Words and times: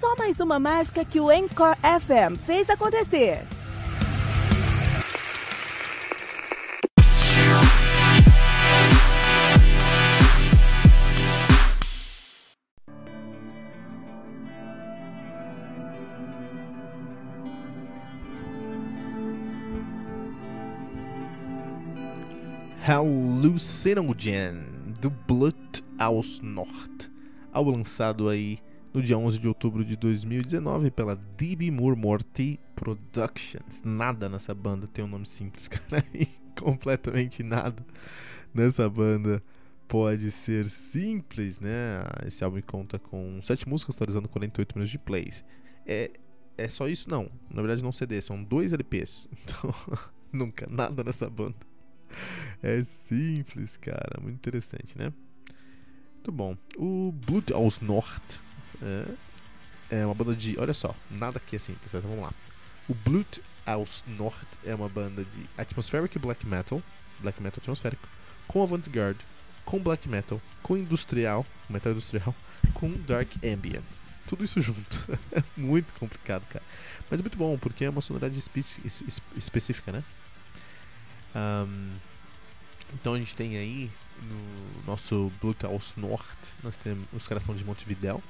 Só 0.00 0.14
mais 0.16 0.40
uma 0.40 0.58
mágica 0.58 1.04
que 1.04 1.20
o 1.20 1.30
Encore 1.30 1.76
FM 1.78 2.38
fez 2.44 2.68
acontecer. 2.68 3.44
Hallucinogen 22.86 24.66
do 25.00 25.08
Blut 25.08 25.82
aus 25.98 26.40
Nord, 26.42 27.10
álbum 27.50 27.78
lançado 27.78 28.28
aí 28.28 28.58
no 28.94 29.02
dia 29.02 29.18
11 29.18 29.40
de 29.40 29.48
outubro 29.48 29.84
de 29.84 29.96
2019 29.96 30.92
pela 30.92 31.16
DB 31.16 31.68
Moore 31.72 31.98
Morty 31.98 32.60
Productions. 32.76 33.82
Nada 33.84 34.28
nessa 34.28 34.54
banda 34.54 34.86
tem 34.86 35.04
um 35.04 35.08
nome 35.08 35.26
simples, 35.26 35.66
cara, 35.68 36.02
completamente 36.56 37.42
nada 37.42 37.84
nessa 38.54 38.88
banda 38.88 39.42
pode 39.88 40.30
ser 40.30 40.70
simples, 40.70 41.58
né? 41.58 42.04
Esse 42.24 42.44
álbum 42.44 42.60
conta 42.62 42.98
com 42.98 43.40
7 43.42 43.68
músicas, 43.68 43.96
atualizando 43.96 44.28
48 44.28 44.74
minutos 44.76 44.92
de 44.92 44.98
plays. 44.98 45.44
É, 45.84 46.12
é 46.56 46.68
só 46.68 46.88
isso? 46.88 47.10
Não. 47.10 47.28
Na 47.50 47.60
verdade, 47.60 47.82
não 47.82 47.92
CD, 47.92 48.22
são 48.22 48.42
dois 48.42 48.72
LPs. 48.72 49.28
Então, 49.44 49.74
nunca, 50.32 50.66
nada 50.70 51.04
nessa 51.04 51.28
banda. 51.28 51.56
É 52.62 52.82
simples, 52.82 53.76
cara. 53.76 54.20
Muito 54.22 54.36
interessante, 54.36 54.96
né? 54.96 55.12
Muito 56.14 56.32
bom. 56.32 56.56
O 56.76 57.12
Blood 57.12 57.52
aus 57.52 57.80
Nord 57.80 58.43
é, 58.82 60.00
é 60.00 60.06
uma 60.06 60.14
banda 60.14 60.34
de. 60.34 60.58
Olha 60.58 60.74
só, 60.74 60.94
nada 61.10 61.38
aqui 61.38 61.56
é 61.56 61.58
simples, 61.58 61.92
então 61.92 62.08
vamos 62.08 62.24
lá. 62.24 62.32
O 62.88 62.94
Blood 62.94 63.42
aus 63.66 64.04
Nord 64.06 64.46
é 64.64 64.74
uma 64.74 64.88
banda 64.88 65.24
de 65.24 65.46
atmospheric 65.56 66.18
black 66.18 66.46
metal, 66.46 66.82
black 67.20 67.42
metal 67.42 67.58
atmosférico, 67.62 68.06
com 68.46 68.62
avant-garde, 68.62 69.20
com 69.64 69.78
black 69.78 70.08
metal, 70.08 70.40
com 70.62 70.76
industrial, 70.76 71.46
metal 71.68 71.92
industrial, 71.92 72.34
com 72.74 72.90
dark 73.06 73.30
ambient. 73.44 73.84
Tudo 74.26 74.44
isso 74.44 74.60
junto. 74.60 75.18
é 75.32 75.42
muito 75.56 75.92
complicado, 75.94 76.44
cara. 76.48 76.64
Mas 77.10 77.20
é 77.20 77.22
muito 77.22 77.38
bom, 77.38 77.58
porque 77.58 77.84
é 77.84 77.90
uma 77.90 78.00
sonoridade 78.00 78.38
espe 78.38 78.64
específica, 79.36 79.92
né? 79.92 80.02
Um, 81.34 81.96
então 82.94 83.14
a 83.14 83.18
gente 83.18 83.34
tem 83.34 83.56
aí 83.56 83.90
no 84.22 84.82
nosso 84.86 85.32
Bluetooth 85.40 85.94
North, 85.96 86.38
nós 86.62 86.78
temos 86.78 87.06
os 87.12 87.26
caras 87.26 87.44
são 87.44 87.54
de 87.54 87.64
Montevidéu, 87.64 88.22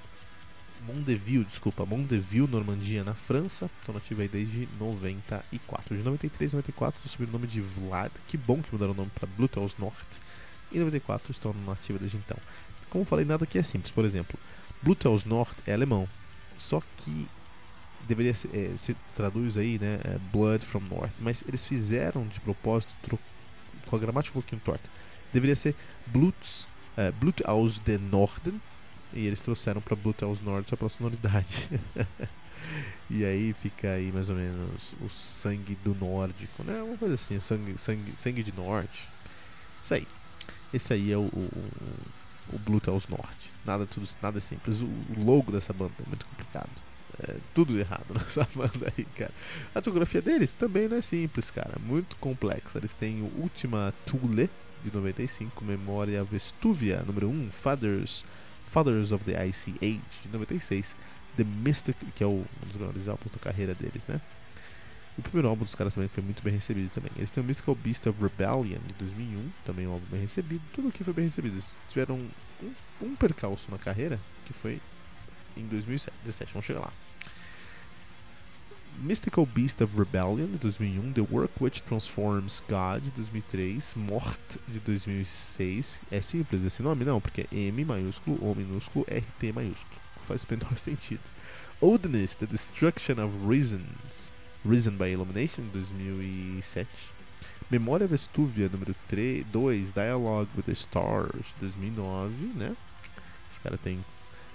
Mondeville, 0.86 1.44
desculpa, 1.44 1.86
Mondeville, 1.86 2.48
Normandia, 2.48 3.02
na 3.02 3.14
França. 3.14 3.70
Estão 3.80 3.94
nativos 3.94 4.22
aí 4.22 4.28
desde 4.28 4.68
94. 4.78 5.96
De 5.96 6.02
93 6.02 6.52
e 6.52 6.56
94 6.56 7.08
subiram 7.08 7.30
o 7.30 7.32
nome 7.32 7.46
de 7.46 7.60
Vlad. 7.60 8.12
Que 8.28 8.36
bom 8.36 8.62
que 8.62 8.72
mudaram 8.72 8.92
o 8.92 8.96
nome 8.96 9.10
para 9.14 9.26
Bluetooth 9.26 9.74
North. 9.78 10.20
E 10.70 10.78
94 10.78 11.30
estão 11.30 11.54
nativa 11.66 11.98
desde 11.98 12.16
então. 12.16 12.36
Como 12.90 13.04
falei, 13.04 13.24
nada 13.24 13.44
aqui 13.44 13.58
é 13.58 13.62
simples. 13.62 13.90
Por 13.90 14.04
exemplo, 14.04 14.38
Bluetooth 14.82 15.26
North 15.26 15.58
é 15.66 15.72
alemão. 15.72 16.08
Só 16.58 16.82
que 16.98 17.28
deveria 18.06 18.34
ser, 18.34 18.50
é, 18.54 18.76
se 18.76 18.96
traduz 19.14 19.56
aí, 19.56 19.78
né? 19.78 20.00
É 20.04 20.18
Blood 20.32 20.64
from 20.64 20.80
North. 20.80 21.12
Mas 21.20 21.42
eles 21.46 21.64
fizeram 21.66 22.26
de 22.26 22.40
propósito, 22.40 22.92
com 23.86 23.96
a 23.96 23.98
gramática 23.98 24.38
um 24.38 24.42
pouquinho 24.42 24.60
torta. 24.64 24.88
Deveria 25.32 25.56
ser 25.56 25.74
Bluts, 26.06 26.68
é, 26.96 27.10
Blut 27.10 27.42
aus 27.44 27.78
den 27.78 27.98
Norden. 27.98 28.60
E 29.14 29.26
eles 29.26 29.40
trouxeram 29.40 29.80
para 29.80 29.96
aus 30.22 30.40
Nord 30.40 30.68
só 30.68 30.76
pela 30.76 30.90
sonoridade. 30.90 31.68
e 33.08 33.24
aí 33.24 33.52
fica 33.52 33.92
aí 33.92 34.10
mais 34.12 34.28
ou 34.28 34.34
menos 34.34 34.94
o 35.00 35.08
sangue 35.08 35.76
do 35.84 35.94
nórdico, 35.94 36.64
né? 36.64 36.82
Uma 36.82 36.96
coisa 36.96 37.14
assim, 37.14 37.40
sangue, 37.40 37.78
sangue, 37.78 38.12
sangue 38.16 38.42
de 38.42 38.52
norte. 38.52 39.08
Isso 39.82 39.94
aí. 39.94 40.06
Esse 40.72 40.92
aí 40.92 41.12
é 41.12 41.16
o, 41.16 41.22
o, 41.22 41.50
o 42.52 42.90
aus 42.90 43.06
Nord. 43.06 43.52
Nada, 43.64 43.86
tudo, 43.86 44.08
nada 44.20 44.40
simples. 44.40 44.80
O, 44.80 44.86
o 44.86 45.24
logo 45.24 45.52
dessa 45.52 45.72
banda 45.72 45.94
é 46.04 46.08
muito 46.08 46.26
complicado. 46.26 46.70
É, 47.20 47.36
tudo 47.54 47.78
errado 47.78 48.06
nessa 48.14 48.48
banda 48.54 48.92
aí, 48.96 49.04
cara. 49.16 49.30
A 49.70 49.80
fotografia 49.80 50.20
deles 50.20 50.50
também 50.52 50.88
não 50.88 50.96
é 50.96 51.00
simples, 51.00 51.50
cara. 51.50 51.78
Muito 51.78 52.16
complexa. 52.16 52.78
Eles 52.78 52.92
têm 52.92 53.22
o 53.22 53.30
Ultima 53.40 53.94
Thule 54.04 54.50
de 54.84 54.92
95, 54.92 55.64
Memória 55.64 56.22
Vestuvia 56.24 57.02
número 57.06 57.28
1, 57.28 57.50
Fathers, 57.50 58.24
Fathers 58.74 59.12
of 59.12 59.24
the 59.24 59.40
Icy 59.46 59.76
Age 59.80 60.00
de 60.24 60.28
96, 60.32 60.96
The 61.36 61.44
Mystic, 61.44 61.96
que 62.16 62.24
é 62.24 62.26
o, 62.26 62.30
um 62.40 62.66
dos 62.66 62.74
melhores 62.74 63.06
álbuns 63.06 63.30
da 63.30 63.38
carreira 63.38 63.72
deles, 63.72 64.02
né? 64.08 64.20
O 65.16 65.22
primeiro 65.22 65.46
álbum 65.46 65.62
dos 65.62 65.76
caras 65.76 65.94
também 65.94 66.08
foi 66.08 66.24
muito 66.24 66.42
bem 66.42 66.52
recebido 66.52 66.90
também. 66.92 67.12
Eles 67.16 67.30
têm 67.30 67.40
o 67.40 67.46
Mystical 67.46 67.76
Beast 67.76 68.04
of 68.08 68.20
Rebellion 68.20 68.80
de 68.84 68.94
2001, 68.94 69.48
também 69.64 69.86
um 69.86 69.92
álbum 69.92 70.06
bem 70.10 70.20
recebido. 70.22 70.60
Tudo 70.72 70.88
aqui 70.88 71.04
foi 71.04 71.14
bem 71.14 71.26
recebido. 71.26 71.54
Eles 71.54 71.78
tiveram 71.88 72.16
um, 72.16 72.72
um 73.00 73.14
percalço 73.14 73.70
na 73.70 73.78
carreira, 73.78 74.18
que 74.44 74.52
foi 74.52 74.80
em 75.56 75.64
2017. 75.68 76.52
Vamos 76.52 76.66
chegar 76.66 76.80
lá. 76.80 76.92
Mystical 79.02 79.44
Beast 79.44 79.80
of 79.80 79.98
Rebellion 79.98 80.46
de 80.46 80.58
2001, 80.58 81.12
The 81.12 81.26
Work 81.30 81.52
Which 81.60 81.82
Transforms 81.82 82.62
God 82.68 83.02
de 83.02 83.10
2003, 83.10 83.94
Mort 83.96 84.56
de 84.68 84.80
2006. 84.80 86.00
É 86.10 86.20
simples 86.20 86.64
esse 86.64 86.82
nome? 86.82 87.04
Não, 87.04 87.20
porque 87.20 87.42
é 87.42 87.56
M 87.56 87.84
maiúsculo, 87.84 88.38
O 88.40 88.54
minúsculo, 88.54 89.04
RT 89.08 89.52
maiúsculo. 89.54 90.00
Faz 90.22 90.44
o 90.44 90.46
menor 90.50 90.76
sentido. 90.78 91.22
Oldness, 91.80 92.34
The 92.36 92.46
Destruction 92.46 93.22
of 93.22 93.36
Reasons, 93.46 94.32
Risen 94.64 94.96
by 94.96 95.12
Illumination 95.12 95.64
de 95.64 95.70
2007. 95.70 96.88
Memória 97.70 98.06
Vestúvia 98.06 98.68
número 98.68 98.94
3, 99.08 99.44
2, 99.52 99.92
Dialogue 99.92 100.48
with 100.56 100.64
the 100.64 100.72
Stars 100.72 101.54
de 101.54 101.66
2009, 101.66 102.32
né? 102.54 102.76
Esse 103.50 103.60
cara 103.60 103.76
tem 103.76 104.04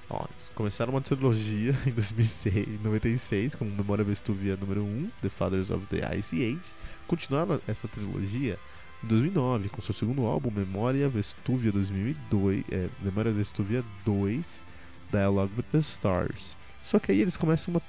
Ó, 0.09 0.25
começaram 0.55 0.91
uma 0.91 1.01
trilogia 1.01 1.75
em 1.85 1.91
2006, 1.91 2.81
96 2.83 3.55
com 3.55 3.65
Memória 3.65 4.03
Vestuvia 4.03 4.57
número 4.57 4.83
1, 4.83 5.11
The 5.21 5.29
Fathers 5.29 5.69
of 5.69 5.85
the 5.85 6.17
Ice 6.17 6.35
Age. 6.35 6.73
Continuaram 7.07 7.61
essa 7.67 7.87
trilogia 7.87 8.57
em 9.03 9.07
2009 9.07 9.69
com 9.69 9.81
seu 9.81 9.93
segundo 9.93 10.25
álbum, 10.25 10.49
Memória 10.51 11.07
Vestuvia 11.07 11.71
2002, 11.71 12.63
é, 12.71 12.89
Memória 13.01 13.31
Vestuvia 13.31 13.83
2, 14.03 14.61
Dialogue 15.11 15.53
with 15.57 15.65
the 15.71 15.77
Stars. 15.77 16.57
Só 16.83 16.97
que 16.97 17.11
aí 17.11 17.21
eles 17.21 17.37
começam 17.37 17.71
uma, 17.71 17.81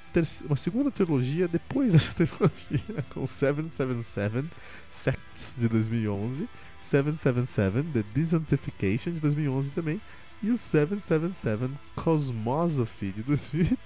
uma 0.45 0.55
segunda 0.55 0.91
trilogia 0.91 1.47
depois 1.47 1.91
dessa 1.93 2.13
trilogia 2.13 3.03
com 3.09 3.25
777, 3.25 4.47
Sects 4.91 5.53
de 5.57 5.67
2011, 5.67 6.47
777, 6.83 7.87
The 7.93 8.03
Desantification 8.13 9.13
de 9.13 9.21
2011 9.21 9.71
também, 9.71 9.99
e 10.43 10.49
o 10.49 10.57
777 10.57 11.71
Cosmosophy 11.95 13.11
de 13.11 13.23
2012. 13.23 13.77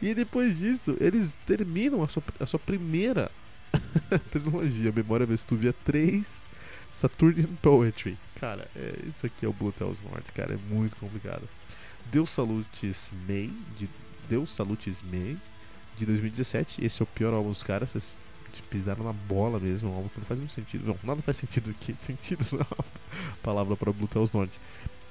E 0.00 0.14
depois 0.14 0.58
disso, 0.58 0.96
eles 1.00 1.36
terminam 1.46 2.02
a 2.02 2.08
sua, 2.08 2.22
a 2.40 2.46
sua 2.46 2.58
primeira 2.58 3.30
trilogia 4.30 4.92
Memória 4.92 5.26
Vestuvia 5.26 5.74
3, 5.84 6.42
Saturnian 6.90 7.48
Poetry. 7.62 8.16
Cara, 8.40 8.68
é, 8.76 8.94
isso 9.08 9.26
aqui 9.26 9.44
é 9.44 9.48
o 9.48 9.52
Blue 9.52 9.72
Tales 9.72 10.00
North, 10.02 10.30
cara, 10.34 10.54
é 10.54 10.74
muito 10.74 10.96
complicado. 10.96 11.48
Deus 12.10 12.30
Salutes 12.30 13.10
May, 13.26 13.50
de 13.76 13.88
Deus 14.28 14.54
Salutes 14.54 15.02
May, 15.02 15.36
de 15.96 16.06
2017. 16.06 16.84
Esse 16.84 17.02
é 17.02 17.04
o 17.04 17.06
pior 17.06 17.32
álbum 17.32 17.50
dos 17.50 17.62
caras, 17.62 17.90
vocês 17.90 18.16
pisaram 18.70 19.04
na 19.04 19.12
bola 19.12 19.58
mesmo, 19.58 19.90
um 19.90 19.94
álbum 19.94 20.08
que 20.08 20.18
não 20.18 20.26
faz 20.26 20.38
muito 20.38 20.52
sentido. 20.52 20.86
Não, 20.86 20.98
nada 21.02 21.20
faz 21.22 21.36
sentido 21.36 21.70
aqui, 21.70 21.94
sentido 22.04 22.44
não 22.52 22.66
palavra 23.42 23.76
para 23.76 23.92
Blue 23.92 24.08
Tales 24.08 24.32
North. 24.32 24.58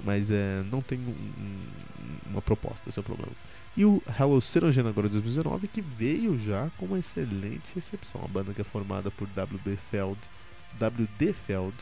Mas 0.06 0.30
é, 0.30 0.62
não 0.70 0.80
tem 0.80 1.00
um, 1.00 1.10
um, 1.10 1.66
uma 2.30 2.40
proposta, 2.40 2.88
esse 2.88 2.96
é 2.96 3.00
o 3.00 3.04
problema. 3.04 3.32
E 3.76 3.84
o 3.84 4.00
Hello 4.18 4.40
Serogena 4.40 4.88
agora 4.88 5.08
de 5.08 5.14
2019, 5.14 5.66
que 5.66 5.80
veio 5.82 6.38
já 6.38 6.70
com 6.78 6.86
uma 6.86 7.00
excelente 7.00 7.74
recepção. 7.74 8.22
A 8.24 8.28
banda 8.28 8.54
que 8.54 8.60
é 8.60 8.64
formada 8.64 9.10
por 9.10 9.26
WB 9.26 9.76
Feld, 9.90 10.18
WD 10.80 11.32
Feld 11.32 11.74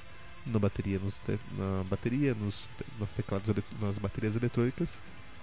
na 0.46 0.58
bateria, 0.58 0.98
nos 0.98 1.18
te, 1.18 1.38
na 1.58 1.84
bateria, 1.84 2.34
nos, 2.34 2.66
nos 2.98 3.10
teclados, 3.10 3.54
nas 3.78 3.98
baterias 3.98 4.36
eletrônicas 4.36 4.98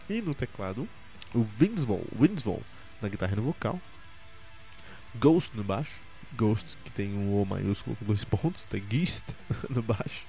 e 0.09 0.19
no 0.19 0.33
teclado. 0.33 0.87
O 1.35 1.45
Winsvoll, 1.59 2.05
Winsvoll 2.19 2.63
na 2.99 3.09
guitarra 3.09 3.33
e 3.33 3.35
no 3.35 3.43
vocal. 3.43 3.79
Ghost 5.19 5.55
no 5.55 5.63
baixo. 5.63 6.01
Ghost 6.33 6.77
que 6.83 6.91
tem 6.91 7.13
um 7.13 7.41
O 7.41 7.45
maiúsculo 7.45 7.95
com 7.95 8.05
dois 8.05 8.23
pontos, 8.23 8.63
tem 8.65 8.81
Geist 8.89 9.23
no 9.69 9.83
baixo. 9.83 10.25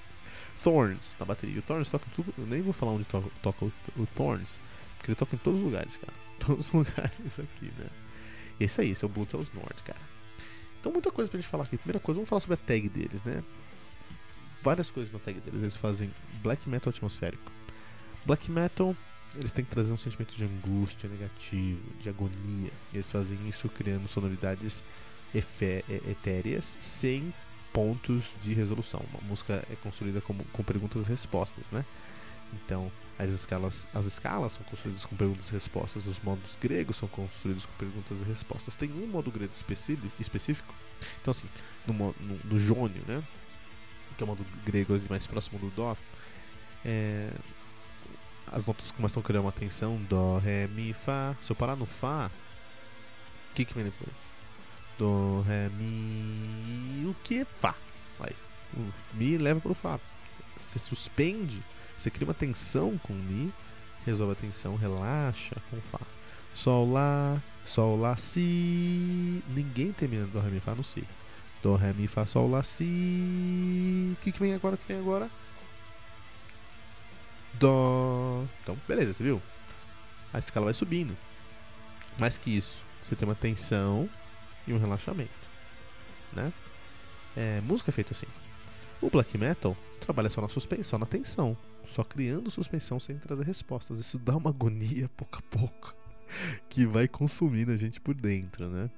Thorns 0.62 1.16
na 1.18 1.26
bateria. 1.26 1.58
O 1.58 1.62
Thorns 1.62 1.88
toca 1.88 2.06
tudo. 2.14 2.32
Eu 2.38 2.46
nem 2.46 2.62
vou 2.62 2.72
falar 2.72 2.92
onde 2.92 3.04
toca, 3.04 3.64
o, 3.64 3.72
o 3.96 4.06
Thorns 4.14 4.60
porque 5.02 5.10
ele 5.10 5.16
toca 5.16 5.34
em 5.34 5.38
todos 5.38 5.58
os 5.58 5.64
lugares, 5.64 5.96
cara. 5.96 6.12
Todos 6.38 6.66
os 6.68 6.72
lugares 6.72 7.38
aqui, 7.38 7.72
né? 7.78 7.88
E 8.58 8.64
é 8.64 8.66
isso 8.66 8.80
aí, 8.80 8.90
esse 8.90 9.04
é 9.04 9.06
o 9.06 9.08
Blue 9.08 9.26
Tales 9.26 9.52
North, 9.52 9.82
cara. 9.84 9.98
Então, 10.80 10.92
muita 10.92 11.10
coisa 11.10 11.30
pra 11.30 11.40
gente 11.40 11.48
falar 11.48 11.64
aqui. 11.64 11.76
Primeira 11.76 12.00
coisa, 12.00 12.18
vamos 12.18 12.28
falar 12.28 12.40
sobre 12.40 12.54
a 12.54 12.56
tag 12.56 12.88
deles, 12.88 13.22
né? 13.24 13.42
Várias 14.62 14.90
coisas 14.90 15.12
na 15.12 15.18
tag 15.18 15.40
deles. 15.40 15.60
Eles 15.60 15.76
fazem 15.76 16.10
black 16.42 16.68
metal 16.68 16.90
atmosférico. 16.90 17.50
Black 18.24 18.50
metal, 18.50 18.96
eles 19.36 19.50
têm 19.50 19.64
que 19.64 19.70
trazer 19.70 19.92
um 19.92 19.96
sentimento 19.96 20.34
de 20.34 20.44
angústia 20.44 21.08
negativo, 21.08 21.82
de 22.00 22.08
agonia. 22.08 22.72
E 22.92 22.96
eles 22.96 23.10
fazem 23.10 23.38
isso 23.48 23.68
criando 23.68 24.06
sonoridades 24.06 24.84
etéreas 25.34 26.76
sem 26.80 27.32
pontos 27.72 28.34
de 28.42 28.54
resolução. 28.54 29.00
Uma 29.12 29.28
música 29.28 29.64
é 29.70 29.76
construída 29.76 30.20
como, 30.20 30.44
com 30.52 30.62
perguntas 30.62 31.06
e 31.06 31.08
respostas, 31.08 31.70
né? 31.70 31.84
Então, 32.52 32.92
as 33.18 33.30
escalas, 33.30 33.86
as 33.94 34.06
escalas 34.06 34.52
são 34.52 34.64
construídas 34.64 35.04
com 35.04 35.16
perguntas 35.16 35.48
e 35.48 35.52
respostas, 35.52 36.06
os 36.06 36.20
modos 36.20 36.56
gregos 36.60 36.96
são 36.96 37.08
construídos 37.08 37.66
com 37.66 37.72
perguntas 37.74 38.20
e 38.20 38.24
respostas. 38.24 38.76
Tem 38.76 38.90
um 38.90 39.06
modo 39.06 39.30
grego 39.30 39.52
específico, 40.18 40.74
então 41.20 41.30
assim, 41.30 41.46
no, 41.86 41.94
no, 41.94 42.38
no 42.44 42.58
jônio, 42.58 43.02
né, 43.06 43.22
que 44.16 44.22
é 44.22 44.24
o 44.24 44.26
modo 44.26 44.44
grego 44.64 45.00
mais 45.08 45.26
próximo 45.26 45.58
do 45.58 45.70
dó, 45.70 45.96
é, 46.84 47.30
as 48.50 48.66
notas 48.66 48.90
começam 48.90 49.20
a 49.22 49.24
criar 49.24 49.40
uma 49.40 49.52
tensão, 49.52 49.96
dó, 50.08 50.38
ré, 50.38 50.66
mi, 50.66 50.92
fá. 50.92 51.34
Se 51.40 51.50
eu 51.50 51.56
parar 51.56 51.74
no 51.74 51.86
fá, 51.86 52.30
o 53.50 53.54
que 53.54 53.64
que 53.64 53.72
vem 53.72 53.84
depois? 53.84 54.12
Dó, 55.02 55.40
ré, 55.42 55.68
mi, 55.70 57.06
o 57.06 57.14
que? 57.24 57.44
Fá. 57.44 57.74
Aí, 58.20 58.36
o 58.76 58.92
mi 59.14 59.36
leva 59.36 59.60
para 59.60 59.72
o 59.72 59.74
fá. 59.74 59.98
Você 60.60 60.78
suspende 60.78 61.60
você 62.02 62.10
cria 62.10 62.26
uma 62.26 62.34
tensão 62.34 62.98
com 62.98 63.12
Mi, 63.12 63.52
resolve 64.04 64.32
a 64.32 64.34
tensão, 64.34 64.74
relaxa 64.74 65.54
com 65.70 65.80
Fá. 65.82 66.00
Sol, 66.52 66.90
Lá, 66.90 67.40
Sol, 67.64 67.96
Lá, 67.96 68.16
Si. 68.16 69.40
Ninguém 69.46 69.92
termina 69.92 70.26
do 70.26 70.40
Ré, 70.40 70.50
Mi, 70.50 70.58
Fá 70.58 70.74
no 70.74 70.82
Si. 70.82 71.04
Do, 71.62 71.76
Ré, 71.76 71.92
Mi, 71.92 72.08
Fá, 72.08 72.26
Sol, 72.26 72.50
Lá, 72.50 72.64
Si. 72.64 72.82
O 74.14 74.16
que, 74.20 74.32
que 74.32 74.38
vem 74.40 74.52
agora? 74.52 74.74
O 74.74 74.78
que 74.78 74.88
vem 74.88 74.98
agora? 74.98 75.30
Dó. 77.54 78.44
Então, 78.60 78.76
beleza, 78.88 79.14
você 79.14 79.22
viu? 79.22 79.40
A 80.32 80.40
escala 80.40 80.64
vai 80.64 80.74
subindo. 80.74 81.16
Mais 82.18 82.36
que 82.36 82.50
isso, 82.50 82.82
você 83.00 83.14
tem 83.14 83.28
uma 83.28 83.36
tensão 83.36 84.10
e 84.66 84.72
um 84.72 84.78
relaxamento. 84.78 85.30
Né? 86.32 86.52
É, 87.36 87.60
música 87.62 87.90
é 87.90 87.92
feita 87.92 88.12
assim. 88.12 88.26
O 89.00 89.10
black 89.10 89.36
metal 89.36 89.76
trabalha 90.00 90.30
só 90.30 90.40
na 90.40 90.48
suspensão, 90.48 90.98
na 90.98 91.06
tensão 91.06 91.56
só 91.86 92.04
criando 92.04 92.50
suspensão 92.50 93.00
sem 93.00 93.16
trazer 93.18 93.44
respostas. 93.44 93.98
Isso 93.98 94.18
dá 94.18 94.36
uma 94.36 94.50
agonia 94.50 95.08
pouco 95.16 95.38
a 95.38 95.42
pouco 95.42 95.94
que 96.68 96.86
vai 96.86 97.06
consumindo 97.06 97.72
a 97.72 97.76
gente 97.76 98.00
por 98.00 98.14
dentro, 98.14 98.68
né? 98.68 98.90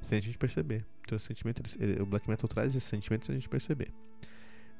Sem 0.00 0.18
a 0.18 0.22
gente 0.22 0.38
perceber. 0.38 0.84
Então, 1.02 1.16
o 1.16 1.20
sentimento, 1.20 1.62
o 2.00 2.06
black 2.06 2.28
metal 2.28 2.48
traz 2.48 2.74
esse 2.74 2.86
sentimento 2.86 3.26
sem 3.26 3.34
a 3.34 3.38
gente 3.38 3.48
perceber. 3.48 3.92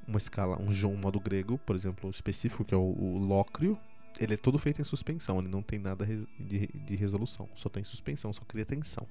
Uma 0.07 0.19
escala, 0.19 0.59
um, 0.59 0.69
um 0.87 0.97
modo 0.97 1.21
grego, 1.21 1.59
por 1.59 1.77
exemplo, 1.77 2.09
específico, 2.09 2.65
que 2.65 2.75
é 2.75 2.77
o, 2.77 2.81
o 2.81 3.19
lócrio, 3.19 3.79
ele 4.19 4.35
é 4.35 4.37
todo 4.37 4.59
feito 4.59 4.81
em 4.81 4.85
suspensão, 4.85 5.39
ele 5.39 5.49
não 5.49 5.63
tem 5.63 5.79
nada 5.79 6.07
de, 6.39 6.69
de, 6.75 6.97
resolução, 6.97 7.49
só 7.55 7.69
tem 7.69 7.85
suspensão, 7.85 8.33
só 8.33 8.43
cria 8.47 8.65
tensão. 8.65 9.07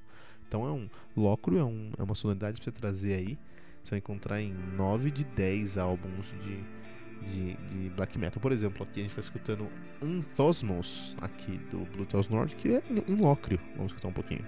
Então 0.48 0.66
é 0.66 0.72
um 0.72 0.90
lócrio, 1.16 1.60
é, 1.60 1.64
um, 1.64 1.92
é 1.98 2.04
uma 2.04 2.16
sonoridade 2.16 2.60
para 2.60 2.66
você 2.66 2.72
trazer 2.72 3.14
aí. 3.14 3.38
Você 3.84 3.92
vai 3.92 4.00
encontrar 4.00 4.42
em 4.42 4.54
9 4.76 5.12
de 5.12 5.24
10 5.24 5.78
álbuns 5.78 6.36
de, 6.44 6.64
de, 7.26 7.54
de 7.56 7.90
black 7.96 8.18
metal. 8.18 8.42
Por 8.42 8.52
exemplo, 8.52 8.84
aqui 8.84 9.00
a 9.00 9.04
gente 9.04 9.12
está 9.12 9.22
escutando 9.22 9.70
Anthosmos, 10.02 11.16
aqui 11.22 11.58
do 11.72 11.80
Blue 11.92 12.06
Tales 12.06 12.28
North, 12.28 12.54
que 12.56 12.74
é 12.74 12.84
em 13.08 13.16
Lócrio. 13.16 13.60
Vamos 13.76 13.92
escutar 13.92 14.10
um 14.10 14.14
pouquinho. 14.14 14.46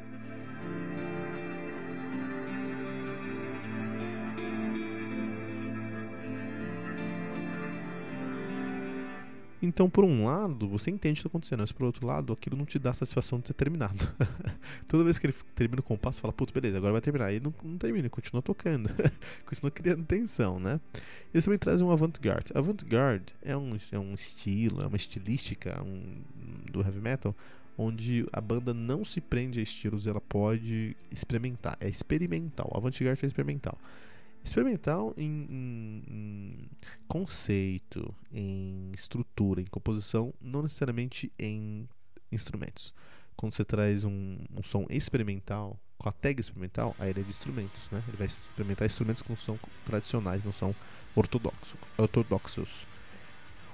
Então, 9.70 9.88
por 9.88 10.04
um 10.04 10.26
lado, 10.26 10.68
você 10.68 10.90
entende 10.90 11.12
o 11.12 11.14
que 11.14 11.20
está 11.20 11.30
acontecendo, 11.30 11.60
mas 11.60 11.72
por 11.72 11.86
outro 11.86 12.04
lado, 12.08 12.34
aquilo 12.34 12.58
não 12.58 12.66
te 12.66 12.80
dá 12.80 12.92
satisfação 12.92 13.38
de 13.38 13.46
ter 13.46 13.54
terminado. 13.54 14.12
Toda 14.90 15.04
vez 15.04 15.20
que 15.20 15.28
ele 15.28 15.36
termina 15.54 15.80
o 15.80 15.84
compasso, 15.84 16.20
fala, 16.20 16.34
puto, 16.34 16.52
beleza, 16.52 16.78
agora 16.78 16.94
vai 16.94 17.02
terminar. 17.02 17.32
E 17.32 17.40
não, 17.40 17.54
não 17.64 17.78
termina, 17.78 18.02
ele 18.02 18.10
continua 18.10 18.42
tocando, 18.42 18.90
continua 19.46 19.70
criando 19.70 20.04
tensão, 20.06 20.60
né? 20.60 20.80
Eles 21.32 21.46
também 21.46 21.60
trazem 21.60 21.86
um 21.86 21.92
avant-garde. 21.92 22.52
Avant-garde 22.56 23.32
é 23.44 23.56
um, 23.56 23.78
é 23.92 24.00
um 24.00 24.16
estilo, 24.16 24.82
é 24.82 24.88
uma 24.88 24.98
estilística 24.98 25.80
um, 25.84 26.24
do 26.72 26.82
heavy 26.82 27.00
metal 27.00 27.36
onde 27.78 28.26
a 28.34 28.42
banda 28.42 28.74
não 28.74 29.06
se 29.06 29.22
prende 29.22 29.60
a 29.60 29.64
estilos, 29.64 30.06
ela 30.06 30.20
pode 30.20 30.98
experimentar, 31.12 31.78
é 31.80 31.88
experimental. 31.88 32.70
Avant-garde 32.76 33.24
é 33.24 33.28
experimental. 33.28 33.78
Experimental 34.44 35.14
em, 35.18 35.46
em, 35.50 36.04
em, 36.08 36.70
conceito, 37.08 38.14
em 38.32 38.92
estrutura, 38.94 39.62
em 39.62 39.66
composição, 39.66 40.34
não 40.42 40.64
necessariamente 40.64 41.32
em 41.38 41.88
instrumentos. 42.32 42.94
Quando 43.36 43.54
você 43.54 43.64
traz 43.64 44.04
um, 44.04 44.38
um 44.56 44.64
som 44.64 44.86
experimental, 44.90 45.80
com 45.98 46.08
a 46.08 46.12
tag 46.12 46.40
experimental, 46.40 46.96
aí 46.98 47.10
ele 47.10 47.20
é 47.20 47.24
de 47.24 47.30
instrumentos, 47.30 47.90
né? 47.92 48.02
Ele 48.08 48.18
vai 48.18 48.28
experimentar 48.28 48.86
instrumentos 48.86 49.22
que 49.22 49.30
não 49.30 49.36
são 49.36 49.60
tradicionais, 49.86 50.46
não 50.46 50.54
são 50.54 50.74
ortodoxos. 51.16 51.76
ortodoxos. 51.98 52.70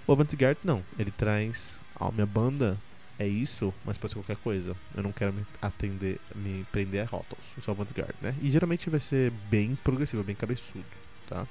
O 0.07 0.12
avant-garde 0.12 0.60
não, 0.63 0.84
ele 0.98 1.12
traz 1.12 1.77
a 1.95 2.12
minha 2.12 2.25
banda 2.25 2.79
é 3.17 3.27
isso, 3.27 3.74
mas 3.86 3.98
pode 3.98 4.13
ser 4.13 4.19
qualquer 4.19 4.38
coisa. 4.38 4.75
Eu 4.95 5.03
não 5.03 5.12
quero 5.12 5.34
me 5.34 5.45
atender, 5.62 6.19
me 6.36 6.65
prender 6.72 7.01
a 7.01 7.05
rótulos. 7.05 7.43
Eu 7.55 7.63
sou 7.63 7.72
avant-garde, 7.72 8.15
né? 8.22 8.36
E 8.41 8.50
geralmente 8.50 8.89
vai 8.89 9.00
ser 9.00 9.31
bem 9.50 9.75
progressivo, 9.84 10.24
bem 10.24 10.36
cabeçudo, 10.36 10.86
tá? 11.27 11.48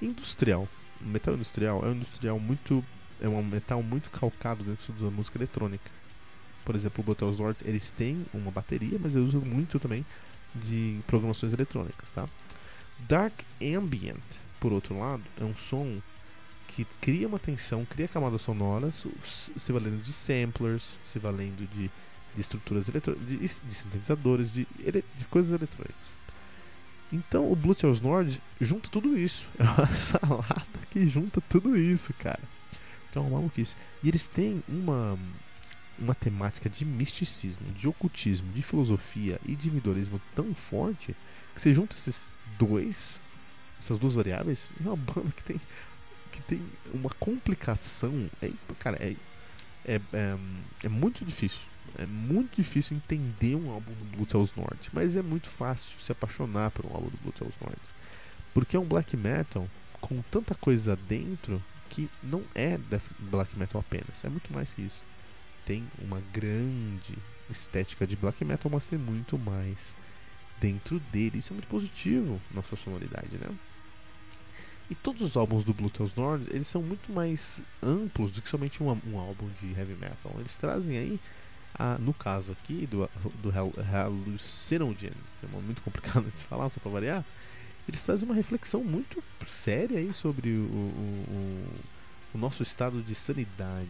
Industrial. 0.00 0.66
metal 1.00 1.34
industrial 1.34 1.84
é 1.84 1.88
um 1.88 1.92
industrial 1.92 2.38
muito 2.38 2.84
é 3.20 3.28
um 3.28 3.42
metal 3.42 3.82
muito 3.82 4.10
calcado 4.10 4.64
dentro 4.64 4.92
da 4.94 5.10
música 5.10 5.36
eletrônica. 5.36 5.90
Por 6.64 6.74
exemplo, 6.74 7.04
o 7.06 7.32
North, 7.36 7.62
eles 7.64 7.90
têm 7.90 8.24
uma 8.32 8.50
bateria, 8.50 8.98
mas 8.98 9.14
eles 9.14 9.28
usam 9.28 9.42
muito 9.42 9.78
também 9.78 10.04
de 10.54 11.00
programações 11.06 11.52
eletrônicas, 11.52 12.10
tá? 12.10 12.28
Dark 13.00 13.34
Ambient, 13.62 14.22
por 14.58 14.72
outro 14.72 14.98
lado, 14.98 15.22
é 15.40 15.44
um 15.44 15.54
som 15.54 16.00
que 16.70 16.86
cria 17.00 17.26
uma 17.26 17.38
tensão, 17.38 17.84
cria 17.84 18.06
camadas 18.06 18.42
sonoras, 18.42 19.04
se 19.24 19.72
valendo 19.72 20.00
de 20.02 20.12
samplers, 20.12 20.98
se 21.04 21.18
valendo 21.18 21.68
de, 21.68 21.90
de 22.34 22.40
estruturas 22.40 22.88
eletrônicas, 22.88 23.28
de, 23.28 23.36
de, 23.36 23.74
sintetizadores, 23.74 24.52
de, 24.52 24.66
de 24.78 25.24
coisas 25.28 25.50
eletrônicas. 25.50 26.14
Então 27.12 27.50
o 27.50 27.56
Bluetooth 27.56 28.00
Nord 28.02 28.40
junta 28.60 28.88
tudo 28.88 29.18
isso. 29.18 29.48
É 29.58 29.64
uma 29.64 29.86
salada 29.96 30.80
que 30.90 31.06
junta 31.08 31.40
tudo 31.40 31.76
isso, 31.76 32.14
cara. 32.14 32.42
Que 33.10 33.18
é 33.18 33.20
uma 33.20 33.30
maluquice. 33.30 33.74
E 34.02 34.08
eles 34.08 34.28
têm 34.28 34.62
uma, 34.68 35.18
uma 35.98 36.14
temática 36.14 36.70
de 36.70 36.84
misticismo, 36.84 37.66
de 37.72 37.88
ocultismo, 37.88 38.52
de 38.52 38.62
filosofia 38.62 39.40
e 39.44 39.56
de 39.56 39.68
individualismo 39.68 40.20
tão 40.36 40.54
forte 40.54 41.16
que 41.52 41.60
você 41.60 41.74
junta 41.74 41.96
esses 41.96 42.28
dois, 42.56 43.20
essas 43.80 43.98
duas 43.98 44.14
variáveis, 44.14 44.70
é 44.78 44.86
uma 44.86 44.96
banda 44.96 45.32
que 45.36 45.42
tem 45.42 45.60
que 46.40 46.56
tem 46.56 46.62
uma 46.92 47.10
complicação. 47.10 48.30
É, 48.42 48.50
cara, 48.78 48.96
é, 49.00 49.14
é, 49.84 50.00
é, 50.12 50.36
é 50.84 50.88
muito 50.88 51.24
difícil. 51.24 51.60
É 51.98 52.06
muito 52.06 52.56
difícil 52.56 52.96
entender 52.96 53.56
um 53.56 53.70
álbum 53.70 53.92
do 53.92 54.16
Blue 54.16 54.26
Tales 54.26 54.54
North, 54.54 54.88
mas 54.92 55.16
é 55.16 55.22
muito 55.22 55.48
fácil 55.48 55.98
se 56.00 56.12
apaixonar 56.12 56.70
por 56.70 56.86
um 56.86 56.94
álbum 56.94 57.08
do 57.10 57.18
Blue 57.18 57.32
Tales 57.32 57.54
North. 57.60 57.78
Porque 58.54 58.76
é 58.76 58.78
um 58.80 58.84
black 58.84 59.16
metal 59.16 59.68
com 60.00 60.22
tanta 60.30 60.54
coisa 60.54 60.96
dentro 61.08 61.62
que 61.88 62.08
não 62.22 62.42
é 62.54 62.78
black 63.18 63.58
metal 63.58 63.80
apenas, 63.80 64.24
é 64.24 64.28
muito 64.28 64.52
mais 64.52 64.72
que 64.72 64.82
isso. 64.82 65.02
Tem 65.66 65.84
uma 65.98 66.22
grande 66.32 67.18
estética 67.50 68.06
de 68.06 68.16
black 68.16 68.44
metal, 68.44 68.70
mas 68.70 68.86
tem 68.86 68.98
muito 68.98 69.36
mais 69.38 69.76
dentro 70.60 71.00
dele. 71.12 71.38
Isso 71.38 71.52
é 71.52 71.54
muito 71.54 71.68
positivo 71.68 72.40
na 72.52 72.62
sua 72.62 72.78
sonoridade, 72.78 73.36
né? 73.38 73.48
E 74.90 74.94
todos 74.96 75.22
os 75.22 75.36
álbuns 75.36 75.62
do 75.64 75.72
Blue 75.72 75.88
Tales 75.88 76.16
North, 76.16 76.48
eles 76.50 76.66
são 76.66 76.82
muito 76.82 77.12
mais 77.12 77.62
amplos 77.80 78.32
do 78.32 78.42
que 78.42 78.50
somente 78.50 78.82
um, 78.82 78.88
um 79.06 79.18
álbum 79.20 79.48
de 79.60 79.68
heavy 79.78 79.94
metal. 79.94 80.34
Eles 80.36 80.56
trazem 80.56 80.98
aí, 80.98 81.20
a, 81.78 81.96
no 81.96 82.12
caso 82.12 82.50
aqui 82.50 82.88
do, 82.88 83.08
do 83.40 83.50
Hallucinogen, 83.50 85.12
que 85.38 85.46
é 85.46 85.60
muito 85.60 85.80
complicado 85.82 86.28
de 86.28 86.36
se 86.36 86.44
falar, 86.44 86.68
só 86.70 86.80
para 86.80 86.90
variar, 86.90 87.24
eles 87.88 88.02
trazem 88.02 88.24
uma 88.24 88.34
reflexão 88.34 88.82
muito 88.82 89.22
séria 89.46 89.98
aí 89.98 90.12
sobre 90.12 90.50
o, 90.50 90.62
o, 90.62 91.24
o, 91.28 91.68
o 92.34 92.38
nosso 92.38 92.64
estado 92.64 93.00
de 93.00 93.14
sanidade. 93.14 93.88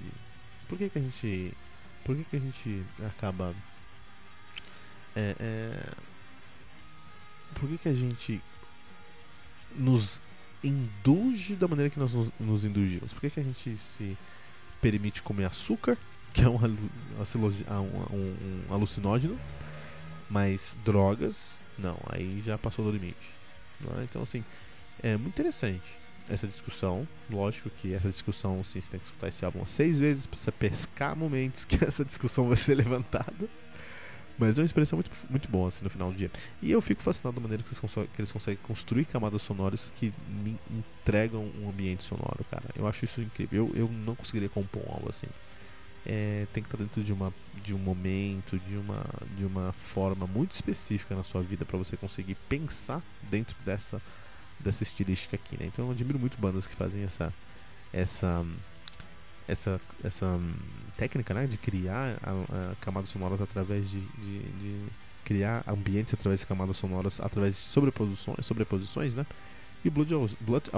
Por 0.68 0.76
que, 0.76 0.90
que 0.90 0.98
a 0.98 1.02
gente. 1.02 1.54
Por 2.04 2.14
que, 2.14 2.24
que 2.24 2.36
a 2.36 2.40
gente 2.40 2.84
acaba. 3.06 3.54
É, 5.16 5.34
é, 5.40 5.90
por 7.54 7.68
que, 7.68 7.78
que 7.78 7.88
a 7.88 7.94
gente 7.94 8.40
nos 9.76 10.20
indulge 10.62 11.54
da 11.54 11.66
maneira 11.66 11.90
que 11.90 11.98
nós 11.98 12.12
nos, 12.12 12.30
nos? 12.38 12.62
Por 13.12 13.20
que, 13.20 13.30
que 13.30 13.40
a 13.40 13.42
gente 13.42 13.76
se 13.76 14.16
permite 14.80 15.22
comer 15.22 15.44
açúcar, 15.46 15.96
que 16.32 16.42
é 16.42 16.48
um, 16.48 16.56
um, 16.56 17.76
um, 18.12 18.36
um 18.68 18.74
alucinógeno, 18.74 19.38
mas 20.28 20.76
drogas, 20.84 21.60
não, 21.78 21.98
aí 22.08 22.42
já 22.44 22.56
passou 22.56 22.84
do 22.84 22.92
limite. 22.92 23.34
É? 23.98 24.04
Então, 24.04 24.22
assim, 24.22 24.44
é 25.02 25.16
muito 25.16 25.34
interessante 25.34 25.98
essa 26.28 26.46
discussão. 26.46 27.06
Lógico 27.28 27.70
que 27.70 27.92
essa 27.92 28.08
discussão, 28.08 28.62
sim, 28.62 28.80
você 28.80 28.90
tem 28.90 29.00
que 29.00 29.06
escutar 29.06 29.28
esse 29.28 29.44
álbum 29.44 29.66
seis 29.66 29.98
vezes 29.98 30.26
para 30.26 30.38
você 30.38 30.52
pescar 30.52 31.16
momentos 31.16 31.64
que 31.64 31.76
essa 31.84 32.04
discussão 32.04 32.46
vai 32.46 32.56
ser 32.56 32.74
levantada. 32.74 33.48
Mas 34.38 34.58
é 34.58 34.62
uma 34.62 34.66
experiência 34.66 34.94
muito, 34.94 35.10
muito 35.28 35.48
boa 35.48 35.68
assim, 35.68 35.84
no 35.84 35.90
final 35.90 36.10
do 36.10 36.16
dia. 36.16 36.30
E 36.62 36.70
eu 36.70 36.80
fico 36.80 37.02
fascinado 37.02 37.34
da 37.34 37.40
maneira 37.42 37.62
que 37.62 37.68
eles, 37.68 37.78
conseguem, 37.78 38.08
que 38.14 38.20
eles 38.20 38.32
conseguem 38.32 38.58
construir 38.62 39.04
camadas 39.04 39.42
sonoras 39.42 39.92
que 39.96 40.12
me 40.28 40.58
entregam 40.70 41.50
um 41.60 41.68
ambiente 41.68 42.04
sonoro, 42.04 42.44
cara. 42.50 42.64
Eu 42.74 42.86
acho 42.86 43.04
isso 43.04 43.20
incrível. 43.20 43.70
Eu, 43.74 43.82
eu 43.82 43.88
não 43.88 44.14
conseguiria 44.14 44.48
compor 44.48 44.82
algo 44.88 45.08
assim. 45.10 45.26
É, 46.06 46.46
tem 46.54 46.62
que 46.62 46.68
estar 46.68 46.82
dentro 46.82 47.04
de, 47.04 47.12
uma, 47.12 47.32
de 47.62 47.74
um 47.74 47.78
momento, 47.78 48.58
de 48.58 48.76
uma, 48.76 49.04
de 49.36 49.44
uma 49.44 49.72
forma 49.72 50.26
muito 50.26 50.52
específica 50.52 51.14
na 51.14 51.22
sua 51.22 51.42
vida 51.42 51.66
para 51.66 51.76
você 51.76 51.96
conseguir 51.96 52.36
pensar 52.48 53.02
dentro 53.30 53.54
dessa, 53.66 54.00
dessa 54.58 54.82
estilística 54.82 55.36
aqui, 55.36 55.58
né? 55.58 55.66
Então 55.66 55.84
eu 55.84 55.90
admiro 55.90 56.18
muito 56.18 56.38
bandas 56.38 56.66
que 56.66 56.74
fazem 56.74 57.02
essa, 57.02 57.32
essa 57.92 58.46
essa, 59.50 59.80
essa 60.04 60.26
hum, 60.26 60.52
técnica 60.96 61.34
né, 61.34 61.46
de 61.46 61.56
criar 61.56 62.16
a, 62.22 62.30
a 62.30 62.74
camadas 62.80 63.10
sonoras 63.10 63.40
através 63.40 63.90
de, 63.90 64.00
de, 64.00 64.38
de, 64.38 64.80
criar 65.24 65.64
ambientes 65.66 66.12
através 66.14 66.40
de 66.40 66.46
camadas 66.46 66.76
sonoras, 66.76 67.20
através 67.20 67.54
de 67.54 67.60
sobreposições, 67.60 68.44
sobreposições 68.46 69.14
né? 69.14 69.24
E 69.84 69.88
Blood 69.88 70.12
Aus, 70.14 70.36
Blood 70.40 70.70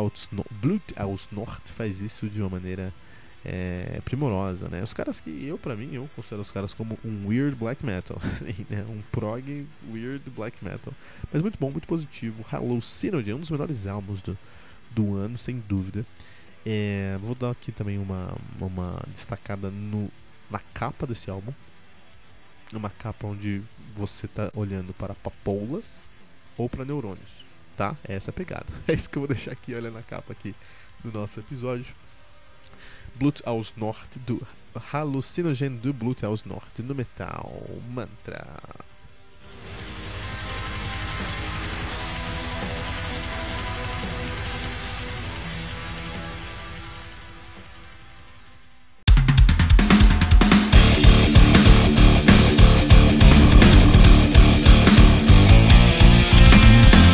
Blood 0.50 0.82
North 1.32 1.68
faz 1.68 2.00
isso 2.00 2.28
de 2.28 2.40
uma 2.40 2.50
maneira 2.50 2.92
é, 3.44 4.00
primorosa, 4.04 4.68
né? 4.68 4.82
Os 4.82 4.92
caras 4.92 5.18
que 5.18 5.44
eu, 5.44 5.58
para 5.58 5.74
mim, 5.74 5.94
eu 5.94 6.08
considero 6.14 6.42
os 6.42 6.50
caras 6.50 6.72
como 6.72 6.98
um 7.04 7.26
weird 7.26 7.56
black 7.56 7.84
metal, 7.84 8.20
né? 8.70 8.84
um 8.88 9.02
prog 9.10 9.66
weird 9.90 10.22
black 10.30 10.64
metal, 10.64 10.92
mas 11.32 11.42
muito 11.42 11.58
bom, 11.58 11.70
muito 11.70 11.88
positivo. 11.88 12.44
Hallucinogen, 12.50 13.34
um 13.34 13.40
dos 13.40 13.50
melhores 13.50 13.86
álbuns 13.86 14.22
do, 14.22 14.38
do 14.90 15.16
ano, 15.16 15.36
sem 15.36 15.62
dúvida. 15.68 16.06
É, 16.64 17.18
vou 17.20 17.34
dar 17.34 17.50
aqui 17.50 17.72
também 17.72 17.98
uma, 17.98 18.34
uma 18.60 19.02
destacada 19.08 19.70
no, 19.70 20.10
na 20.50 20.60
capa 20.72 21.06
desse 21.06 21.30
álbum. 21.30 21.52
Uma 22.72 22.90
capa 22.90 23.26
onde 23.26 23.62
você 23.94 24.26
está 24.26 24.50
olhando 24.54 24.94
para 24.94 25.14
papoulas 25.14 26.02
ou 26.56 26.68
para 26.68 26.84
neurônios, 26.84 27.44
tá? 27.76 27.96
É 28.06 28.14
essa 28.14 28.30
a 28.30 28.34
pegada. 28.34 28.66
É 28.88 28.94
isso 28.94 29.10
que 29.10 29.18
eu 29.18 29.20
vou 29.20 29.28
deixar 29.28 29.52
aqui, 29.52 29.74
olhando 29.74 29.98
a 29.98 30.02
capa 30.02 30.32
aqui 30.32 30.54
do 31.04 31.12
nosso 31.12 31.40
episódio. 31.40 31.94
Blut 33.14 33.42
aus 33.44 33.74
Nord 33.76 34.18
do 34.26 34.46
Hallucinogen 34.74 35.76
do 35.76 35.92
Blut 35.92 36.24
aus 36.24 36.44
Nord 36.44 36.82
no 36.82 36.94
Metal 36.94 37.52
Mantra. 37.90 38.46